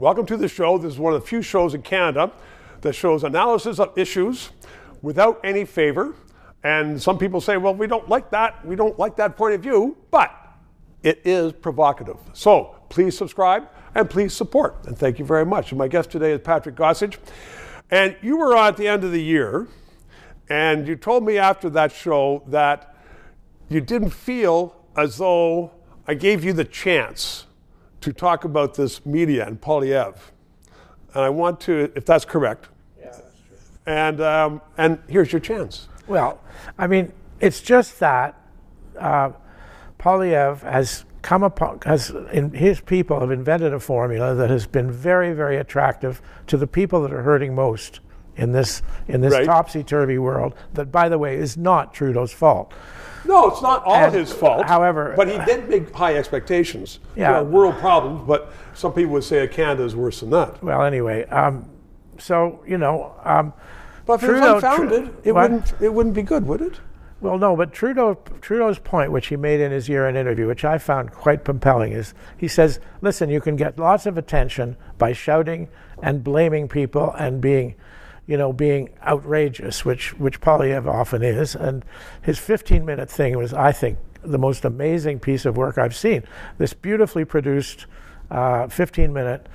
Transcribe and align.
Welcome 0.00 0.24
to 0.28 0.38
the 0.38 0.48
show. 0.48 0.78
This 0.78 0.94
is 0.94 0.98
one 0.98 1.12
of 1.12 1.20
the 1.20 1.26
few 1.26 1.42
shows 1.42 1.74
in 1.74 1.82
Canada 1.82 2.32
that 2.80 2.94
shows 2.94 3.22
analysis 3.22 3.78
of 3.78 3.92
issues 3.98 4.48
without 5.02 5.38
any 5.44 5.66
favor. 5.66 6.14
And 6.64 7.00
some 7.02 7.18
people 7.18 7.38
say, 7.38 7.58
well, 7.58 7.74
we 7.74 7.86
don't 7.86 8.08
like 8.08 8.30
that. 8.30 8.64
We 8.64 8.76
don't 8.76 8.98
like 8.98 9.16
that 9.16 9.36
point 9.36 9.56
of 9.56 9.60
view, 9.60 9.98
but 10.10 10.34
it 11.02 11.20
is 11.26 11.52
provocative. 11.52 12.16
So 12.32 12.76
please 12.88 13.14
subscribe 13.14 13.68
and 13.94 14.08
please 14.08 14.32
support. 14.32 14.86
And 14.86 14.96
thank 14.96 15.18
you 15.18 15.26
very 15.26 15.44
much. 15.44 15.70
And 15.70 15.78
my 15.78 15.86
guest 15.86 16.10
today 16.10 16.32
is 16.32 16.40
Patrick 16.40 16.76
Gossage. 16.76 17.18
And 17.90 18.16
you 18.22 18.38
were 18.38 18.56
on 18.56 18.68
at 18.68 18.78
the 18.78 18.88
end 18.88 19.04
of 19.04 19.12
the 19.12 19.22
year, 19.22 19.68
and 20.48 20.88
you 20.88 20.96
told 20.96 21.26
me 21.26 21.36
after 21.36 21.68
that 21.68 21.92
show 21.92 22.42
that 22.46 22.96
you 23.68 23.82
didn't 23.82 24.14
feel 24.14 24.82
as 24.96 25.18
though 25.18 25.72
I 26.06 26.14
gave 26.14 26.42
you 26.42 26.54
the 26.54 26.64
chance 26.64 27.44
to 28.00 28.12
talk 28.12 28.44
about 28.44 28.74
this 28.74 29.04
media 29.04 29.46
and 29.46 29.60
Poilievre. 29.60 30.18
And 31.14 31.24
I 31.24 31.28
want 31.28 31.60
to, 31.60 31.92
if 31.94 32.04
that's 32.04 32.24
correct. 32.24 32.68
Yeah, 32.98 33.06
that's 33.06 33.20
true. 33.20 33.56
And, 33.86 34.20
um, 34.20 34.60
and 34.78 34.98
here's 35.08 35.32
your 35.32 35.40
chance. 35.40 35.88
Well, 36.06 36.40
I 36.78 36.86
mean, 36.86 37.12
it's 37.40 37.60
just 37.60 37.98
that 38.00 38.40
uh, 38.98 39.32
Poilievre 39.98 40.62
has 40.62 41.04
come 41.22 41.42
upon, 41.42 41.80
has 41.84 42.10
in, 42.32 42.52
his 42.52 42.80
people 42.80 43.20
have 43.20 43.30
invented 43.30 43.72
a 43.72 43.80
formula 43.80 44.34
that 44.34 44.50
has 44.50 44.66
been 44.66 44.90
very, 44.90 45.32
very 45.32 45.56
attractive 45.56 46.22
to 46.46 46.56
the 46.56 46.66
people 46.66 47.02
that 47.02 47.12
are 47.12 47.22
hurting 47.22 47.54
most 47.54 48.00
in 48.40 48.52
this 48.52 48.82
in 49.06 49.20
this 49.20 49.32
Right. 49.34 49.44
topsy-turvy 49.44 50.18
world. 50.18 50.54
That, 50.74 50.90
by 50.90 51.08
the 51.08 51.18
way, 51.18 51.36
is 51.36 51.56
not 51.56 51.92
Trudeau's 51.94 52.32
fault. 52.32 52.72
No, 53.26 53.48
it's 53.48 53.60
not 53.62 53.84
all 53.84 53.94
And, 53.94 54.14
his 54.14 54.32
fault. 54.32 54.66
however- 54.66 55.12
but 55.14 55.28
he 55.28 55.38
did 55.44 55.68
make 55.68 55.94
high 55.94 56.16
expectations. 56.16 57.00
Yeah. 57.14 57.28
You 57.28 57.44
know, 57.44 57.50
world 57.50 57.76
problems, 57.78 58.22
but 58.26 58.50
some 58.72 58.92
people 58.92 59.12
would 59.12 59.24
say 59.24 59.46
Canada 59.46 59.84
is 59.84 59.94
worse 59.94 60.20
than 60.20 60.30
that. 60.30 60.62
Well, 60.64 60.82
anyway, 60.82 61.26
um, 61.26 61.66
so 62.18 62.60
you 62.66 62.78
know. 62.78 63.12
Um, 63.24 63.52
But 64.06 64.14
if 64.14 64.20
Trudeau- 64.22 64.52
it 64.52 64.54
was 64.54 64.64
unfounded, 64.64 65.02
Tru- 65.04 65.12
it 65.24 65.32
what? 65.32 65.42
wouldn't 65.42 65.72
it 65.80 65.94
wouldn't 65.94 66.14
be 66.14 66.22
good, 66.22 66.46
would 66.46 66.62
it? 66.62 66.80
Well, 67.20 67.36
no, 67.36 67.54
but 67.54 67.70
Trudeau, 67.74 68.16
Trudeau's 68.40 68.78
point, 68.78 69.12
which 69.12 69.26
he 69.26 69.36
made 69.36 69.60
in 69.60 69.70
his 69.70 69.90
year-end 69.90 70.16
interview, 70.16 70.46
which 70.46 70.64
I 70.64 70.78
found 70.78 71.12
quite 71.12 71.44
compelling, 71.44 71.92
is 71.92 72.14
he 72.38 72.48
says, 72.48 72.80
"Listen, 73.02 73.28
you 73.28 73.42
can 73.42 73.56
get 73.56 73.78
lots 73.78 74.06
of 74.06 74.16
attention 74.16 74.76
by 74.96 75.12
shouting 75.12 75.68
and 76.02 76.24
blaming 76.24 76.66
people 76.66 77.14
and 77.18 77.42
being, 77.42 77.74
you 78.30 78.36
know, 78.38 78.52
being 78.52 78.88
outrageous, 79.06 79.84
which 79.84 80.18
which 80.18 80.40
Poilievre 80.40 80.88
often 80.88 81.22
is." 81.22 81.54
And 81.54 81.84
his 82.22 82.38
15-minute 82.38 83.10
thing 83.10 83.36
was, 83.36 83.52
I 83.52 83.72
think, 83.72 83.98
the 84.22 84.38
most 84.38 84.64
amazing 84.64 85.18
piece 85.20 85.44
of 85.44 85.56
work 85.56 85.76
I've 85.78 85.96
seen. 85.96 86.22
This 86.58 86.72
beautifully 86.72 87.24
produced 87.24 87.86
uh, 88.30 88.66
15-minute 88.68 89.48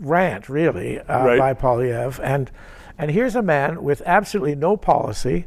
rant, 0.00 0.48
really, 0.48 0.98
uh, 1.00 1.24
Right. 1.24 1.38
by 1.38 1.54
Poilievre, 1.54 2.20
and 2.22 2.50
and 2.98 3.10
here's 3.10 3.34
a 3.34 3.42
man 3.42 3.82
with 3.82 4.02
absolutely 4.04 4.54
no 4.54 4.76
policy 4.76 5.46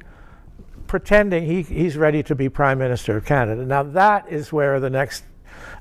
pretending 0.87 1.45
he, 1.45 1.61
he's 1.61 1.97
ready 1.97 2.21
to 2.23 2.35
be 2.35 2.49
prime 2.49 2.77
minister 2.77 3.15
of 3.17 3.25
Canada. 3.25 3.65
Now 3.65 3.83
that 3.83 4.27
is 4.30 4.52
where 4.52 4.80
the 4.80 4.89
next 4.89 5.23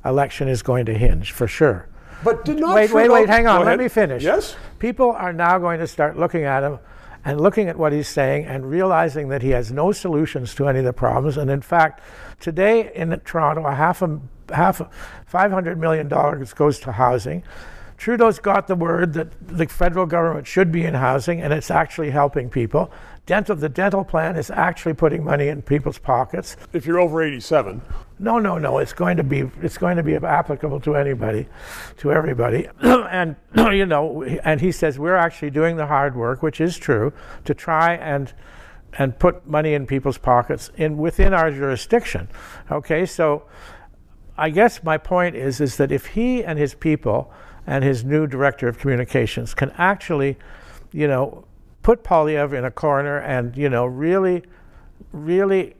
election 0.04 0.48
is 0.48 0.62
going 0.62 0.86
to 0.86 0.94
hinge 0.94 1.32
for 1.32 1.46
sure. 1.46 1.88
But 2.24 2.44
did 2.44 2.58
not 2.58 2.74
wait, 2.74 2.92
wait, 2.92 3.10
wait, 3.10 3.28
hang 3.28 3.46
on, 3.46 3.60
let 3.60 3.68
ahead. 3.68 3.78
me 3.80 3.88
finish. 3.88 4.22
Yes. 4.22 4.56
People 4.78 5.12
are 5.12 5.32
now 5.32 5.58
going 5.58 5.80
to 5.80 5.86
start 5.86 6.18
looking 6.18 6.44
at 6.44 6.62
him 6.62 6.78
and 7.24 7.40
looking 7.40 7.68
at 7.68 7.76
what 7.76 7.92
he's 7.92 8.08
saying 8.08 8.46
and 8.46 8.68
realizing 8.68 9.28
that 9.28 9.42
he 9.42 9.50
has 9.50 9.70
no 9.70 9.92
solutions 9.92 10.54
to 10.56 10.68
any 10.68 10.80
of 10.80 10.84
the 10.84 10.92
problems. 10.92 11.36
And 11.36 11.50
in 11.50 11.62
fact, 11.62 12.00
today 12.40 12.92
in 12.94 13.18
Toronto, 13.24 13.64
a 13.64 13.74
half 13.74 14.02
a 14.02 14.20
half 14.52 14.80
a, 14.80 14.90
500 15.26 15.78
million 15.78 16.08
dollars 16.08 16.52
goes 16.52 16.78
to 16.80 16.92
housing. 16.92 17.42
Trudeau's 18.03 18.41
got 18.41 18.67
the 18.67 18.75
word 18.75 19.12
that 19.12 19.28
the 19.47 19.64
federal 19.69 20.06
government 20.06 20.45
should 20.45 20.72
be 20.72 20.84
in 20.84 20.92
housing, 20.92 21.41
and 21.41 21.53
it's 21.53 21.70
actually 21.70 22.11
helping 22.11 22.50
people. 22.50 22.91
Dental, 23.27 23.55
the 23.55 23.69
dental 23.69 24.05
plan 24.05 24.34
is 24.34 24.50
actually 24.50 24.95
putting 24.95 25.22
money 25.22 25.47
in 25.47 25.62
people's 25.62 25.98
pockets. 25.98 26.57
If 26.73 26.85
you're 26.85 26.98
over 26.98 27.23
87, 27.23 27.80
No, 28.18 28.41
no, 28.41 28.58
no. 28.58 28.79
It's 28.79 28.92
going 28.92 29.18
to 29.18 29.23
be 29.23 29.48
it's 29.62 29.79
going 29.79 29.98
to 29.98 30.02
be 30.02 30.17
applicable 30.17 30.80
to 30.80 30.96
anybody, 30.96 31.46
to 31.98 32.11
everybody, 32.11 32.67
and 32.83 33.36
you 33.55 33.86
know. 33.86 34.24
And 34.24 34.61
he 34.61 34.73
says 34.73 34.98
we're 34.98 35.14
actually 35.14 35.51
doing 35.51 35.77
the 35.77 35.86
hard 35.86 36.17
work, 36.17 36.42
which 36.42 36.61
is 36.61 36.77
true, 36.79 37.12
to 37.45 37.55
try 37.55 37.95
and 37.95 38.35
and 38.98 39.17
put 39.17 39.46
money 39.46 39.74
in 39.74 39.86
people's 39.86 40.18
pockets 40.18 40.73
in 40.77 40.96
within 40.96 41.33
our 41.33 41.52
jurisdiction. 41.52 42.29
Okay, 42.68 43.07
so 43.07 43.45
I 44.36 44.51
guess 44.51 44.83
my 44.83 44.98
point 44.98 45.36
is 45.36 45.61
is 45.61 45.77
that 45.77 45.92
if 45.92 46.07
he 46.07 46.42
and 46.42 46.58
his 46.58 46.74
people 46.74 47.33
and 47.67 47.84
his 47.84 48.05
new 48.05 48.27
director 48.27 48.68
of 48.68 48.78
communications 48.78 49.55
can 49.55 49.70
actually, 49.77 50.36
you 50.92 51.06
know, 51.06 51.45
put 51.83 52.05
Poilievre 52.05 52.56
in 52.56 52.64
a 52.64 52.70
corner 52.70 53.18
and 53.18 53.56
you 53.56 53.68
know 53.68 53.86
really, 53.86 54.42
really 55.12 55.74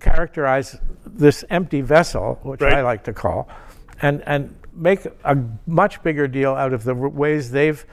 characterize 0.00 0.78
this 1.04 1.44
empty 1.50 1.80
vessel, 1.80 2.38
which 2.42 2.62
I 2.62 2.82
like 2.82 3.04
to 3.04 3.12
call, 3.12 3.48
and 4.02 4.22
and 4.26 4.54
make 4.76 5.06
a 5.24 5.36
much 5.66 6.02
bigger 6.02 6.28
deal 6.28 6.54
out 6.54 6.72
of 6.72 6.84
the 6.84 6.94
ways 6.94 7.50
they've 7.50 7.84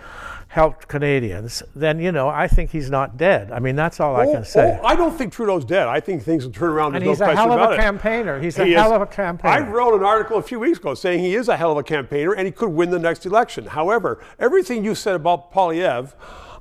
helped 0.50 0.88
Canadians, 0.88 1.64
then 1.76 2.00
you 2.00 2.12
know 2.12 2.30
I 2.30 2.48
think 2.48 2.70
he's 2.70 2.90
not 2.92 3.18
dead. 3.18 3.52
I 3.52 3.58
mean 3.60 3.76
that's 3.76 4.00
all 4.00 4.16
I 4.16 4.26
oh, 4.28 4.34
can 4.34 4.46
say. 4.46 4.78
oh, 4.82 4.86
I 4.86 4.96
don't 4.96 5.18
think 5.18 5.34
Trudeau's 5.34 5.66
dead. 5.66 5.88
I 5.88 6.00
think 6.00 6.22
things 6.22 6.46
will 6.46 6.54
turn 6.54 6.70
around. 6.70 6.96
and 6.96 7.04
he's 7.04 7.20
no 7.20 7.32
a 7.32 7.36
hell 7.36 7.52
of 7.52 7.72
a 7.72 7.74
it. 7.74 7.78
campaigner. 7.78 8.40
He's 8.40 8.60
a 8.60 8.66
He 8.66 8.74
hell 8.74 8.92
is- 8.92 8.98
of 8.98 9.02
a 9.02 9.08
campaigner. 9.08 9.56
I 9.56 9.68
wrote 9.68 9.96
an 9.96 10.04
article 10.04 10.38
a 10.38 10.44
few 10.44 10.60
weeks 10.60 10.78
ago 10.78 10.94
saying 10.94 11.22
he 11.22 11.34
is 11.34 11.48
a 11.50 11.58
hell 11.58 11.72
of 11.72 11.78
a 11.78 11.84
campaigner 11.84 12.34
and 12.34 12.46
he 12.46 12.52
could 12.52 12.70
win 12.70 12.92
the 12.92 13.00
next 13.00 13.26
election. 13.26 13.66
However, 13.66 14.24
everything 14.38 14.84
you 14.86 14.94
said 14.94 15.16
about 15.16 15.52
Poilievre, 15.52 16.14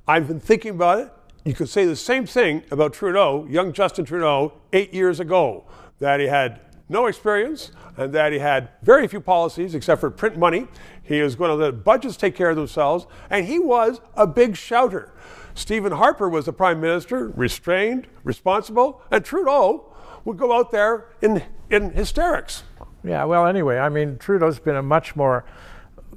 I've 0.08 0.26
been 0.26 0.40
thinking 0.40 0.70
about 0.70 0.98
it. 1.00 1.12
You 1.44 1.52
could 1.54 1.68
say 1.68 1.84
the 1.84 1.96
same 1.96 2.24
thing 2.24 2.62
about 2.70 2.94
Trudeau, 2.94 3.46
young 3.50 3.72
Justin 3.72 4.04
Trudeau, 4.04 4.54
eight 4.72 4.94
years 4.94 5.20
ago, 5.20 5.64
that 5.98 6.18
he 6.20 6.26
had 6.28 6.60
no 6.92 7.06
experience 7.06 7.72
and 7.96 8.12
that 8.12 8.32
he 8.32 8.38
had 8.38 8.68
very 8.82 9.08
few 9.08 9.20
policies 9.20 9.74
except 9.74 10.00
for 10.00 10.10
print 10.10 10.36
money. 10.36 10.68
He 11.02 11.20
was 11.20 11.34
going 11.34 11.48
to 11.48 11.56
let 11.56 11.82
budgets 11.84 12.16
take 12.16 12.36
care 12.36 12.50
of 12.50 12.56
themselves, 12.56 13.06
and 13.28 13.46
he 13.46 13.58
was 13.58 14.00
a 14.14 14.26
big 14.26 14.56
shouter. 14.56 15.12
Stephen 15.54 15.92
Harper 15.92 16.28
was 16.28 16.46
the 16.46 16.52
prime 16.52 16.80
minister, 16.80 17.28
restrained, 17.30 18.06
responsible, 18.24 19.02
and 19.10 19.24
Trudeau 19.24 19.92
would 20.24 20.36
go 20.36 20.52
out 20.52 20.70
there 20.70 21.08
in, 21.20 21.42
in 21.68 21.90
hysterics. 21.90 22.62
Yeah, 23.04 23.24
well, 23.24 23.46
anyway, 23.46 23.78
I 23.78 23.88
mean, 23.88 24.16
Trudeau's 24.18 24.60
been 24.60 24.76
a 24.76 24.82
much 24.82 25.16
more, 25.16 25.44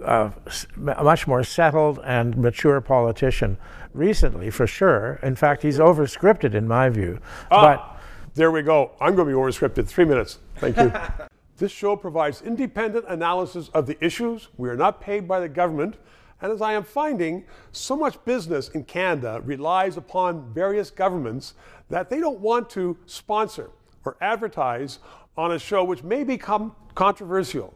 uh, 0.03 0.30
much 0.75 1.28
more 1.28 1.44
settled 1.44 2.00
and 2.06 2.38
mature 2.38 2.80
politician 2.80 3.58
recently, 3.94 4.52
for 4.52 4.68
sure. 4.68 5.19
In 5.24 5.35
fact, 5.35 5.64
he's 5.64 5.80
overscripted, 5.80 6.53
in 6.53 6.68
my 6.68 6.90
view. 6.90 7.19
Ah, 7.50 7.94
there 8.35 8.51
we 8.51 8.62
go. 8.62 8.91
I'm 9.00 9.16
going 9.16 9.29
to 9.29 9.34
be 9.34 9.40
overscripted. 9.40 9.88
Three 9.88 10.03
minutes. 10.03 10.40
Thank 10.57 10.75
you. 10.75 10.91
this 11.57 11.72
show 11.72 11.96
provides 11.96 12.41
independent 12.41 13.06
analysis 13.07 13.69
of 13.69 13.88
the 13.88 14.03
issues. 14.03 14.50
We 14.57 14.68
are 14.68 14.75
not 14.75 15.00
paid 15.00 15.25
by 15.25 15.40
the 15.40 15.47
government. 15.47 15.96
And 16.41 16.51
as 16.51 16.62
I 16.62 16.73
am 16.73 16.84
finding, 16.84 17.46
so 17.72 17.96
much 17.96 18.23
business 18.25 18.68
in 18.69 18.84
Canada 18.84 19.41
relies 19.46 19.96
upon 19.96 20.53
various 20.53 20.91
governments 20.91 21.53
that 21.90 22.09
they 22.09 22.19
don't 22.19 22.40
want 22.40 22.69
to 22.72 22.97
sponsor 23.06 23.72
or 24.03 24.18
advertise 24.19 25.00
on 25.38 25.53
a 25.53 25.59
show 25.59 25.85
which 25.85 26.03
may 26.03 26.25
become 26.25 26.75
controversial, 26.94 27.73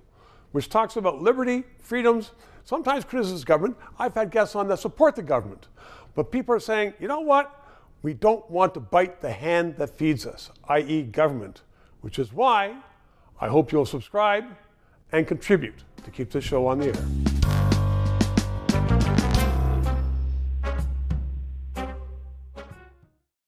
which 0.51 0.67
talks 0.67 0.97
about 0.97 1.21
liberty, 1.21 1.63
freedoms, 1.81 2.31
sometimes 2.65 3.05
criticizes 3.05 3.45
government. 3.45 3.77
I've 3.97 4.13
had 4.13 4.29
guests 4.29 4.55
on 4.55 4.67
that 4.67 4.79
support 4.79 5.15
the 5.15 5.23
government. 5.23 5.69
But 6.15 6.33
people 6.33 6.53
are 6.53 6.59
saying, 6.59 6.95
you 6.99 7.07
know 7.07 7.21
what? 7.21 7.58
We 8.01 8.13
don't 8.13 8.49
want 8.49 8.73
to 8.75 8.79
bite 8.79 9.19
the 9.19 9.31
hand 9.31 9.75
that 9.77 9.97
feeds 9.97 10.25
us, 10.25 10.51
i.e., 10.69 11.03
government, 11.03 11.63
which 12.01 12.17
is 12.17 12.31
why 12.31 12.77
I 13.41 13.47
hope 13.47 13.71
you'll 13.71 13.85
subscribe 13.85 14.45
and 15.11 15.27
contribute 15.27 15.83
to 16.03 16.11
keep 16.11 16.31
this 16.31 16.43
show 16.43 16.67
on 16.67 16.79
the 16.79 16.87
air. 16.87 17.68